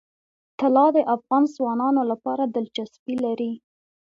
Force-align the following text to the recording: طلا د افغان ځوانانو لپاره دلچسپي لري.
طلا 0.59 0.85
د 0.95 0.97
افغان 1.15 1.43
ځوانانو 1.55 2.01
لپاره 2.11 2.43
دلچسپي 2.55 3.15
لري. 3.25 3.51